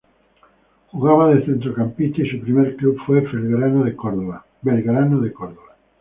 [0.91, 4.47] Jugaba de centrocampista y su primer club fue Belgrano de Córdoba.